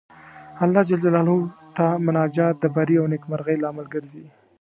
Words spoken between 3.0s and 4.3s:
نېکمرغۍ لامل ګرځي.